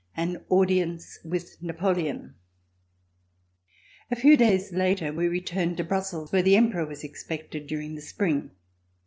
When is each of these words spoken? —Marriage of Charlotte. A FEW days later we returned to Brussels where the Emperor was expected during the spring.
—Marriage 0.17 0.35
of 0.49 1.01
Charlotte. 1.21 2.21
A 4.09 4.15
FEW 4.15 4.35
days 4.35 4.73
later 4.73 5.13
we 5.13 5.27
returned 5.27 5.77
to 5.77 5.83
Brussels 5.83 6.31
where 6.31 6.41
the 6.41 6.55
Emperor 6.57 6.87
was 6.87 7.03
expected 7.03 7.67
during 7.67 7.93
the 7.93 8.01
spring. 8.01 8.49